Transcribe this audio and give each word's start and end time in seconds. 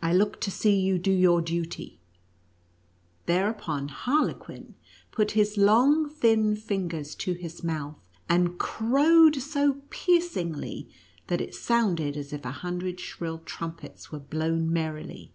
I 0.00 0.12
look 0.12 0.40
to 0.42 0.50
see 0.52 0.78
you 0.78 0.96
do 0.96 1.10
your 1.10 1.40
duty." 1.40 1.98
Thereupon 3.26 3.88
Harlequin 3.88 4.76
put 5.10 5.32
his 5.32 5.56
long, 5.56 6.08
thin 6.08 6.54
fingers 6.54 7.16
to 7.16 7.32
his 7.32 7.64
mouth,; 7.64 7.98
and 8.28 8.60
crowed 8.60 9.34
so 9.42 9.80
piercingly, 9.90 10.88
that 11.26 11.40
it 11.40 11.52
sounded 11.56 12.16
as 12.16 12.32
if 12.32 12.44
a 12.44 12.52
hundred 12.62 13.00
shrill 13.00 13.38
trumpets 13.38 14.12
were 14.12 14.20
blown 14.20 14.72
merrily. 14.72 15.32